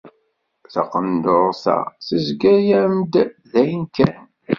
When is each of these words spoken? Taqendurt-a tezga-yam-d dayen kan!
Taqendurt-a 0.73 1.77
tezga-yam-d 2.07 3.13
dayen 3.51 3.83
kan! 3.95 4.21